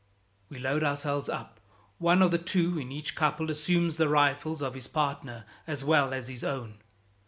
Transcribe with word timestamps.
We 0.49 0.57
load 0.57 0.83
ourselves 0.83 1.29
up. 1.29 1.59
One 1.99 2.23
of 2.23 2.31
the 2.31 2.39
two 2.39 2.79
in 2.79 2.91
each 2.91 3.13
couple 3.13 3.51
assumes 3.51 3.97
the 3.97 4.09
rifle 4.09 4.63
of 4.63 4.73
his 4.73 4.87
partner 4.87 5.45
as 5.67 5.85
well 5.85 6.11
as 6.11 6.27
his 6.27 6.43
own. 6.43 6.79